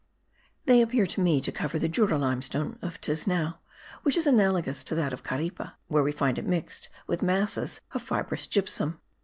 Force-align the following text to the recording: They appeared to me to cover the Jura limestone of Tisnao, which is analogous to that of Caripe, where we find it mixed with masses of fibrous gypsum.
They 0.65 0.81
appeared 0.81 1.11
to 1.11 1.21
me 1.21 1.41
to 1.41 1.51
cover 1.51 1.77
the 1.77 1.87
Jura 1.87 2.17
limestone 2.17 2.79
of 2.81 2.99
Tisnao, 3.01 3.59
which 4.01 4.17
is 4.17 4.25
analogous 4.25 4.83
to 4.85 4.95
that 4.95 5.13
of 5.13 5.21
Caripe, 5.21 5.73
where 5.89 6.01
we 6.01 6.11
find 6.11 6.39
it 6.39 6.47
mixed 6.47 6.89
with 7.05 7.21
masses 7.21 7.81
of 7.91 8.01
fibrous 8.01 8.47
gypsum. 8.47 8.99